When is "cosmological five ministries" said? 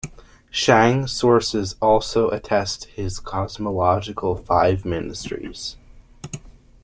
3.19-5.75